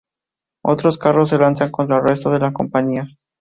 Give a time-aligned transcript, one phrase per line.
[0.63, 3.07] Otros carros se lanzan contra el resto de la compañía.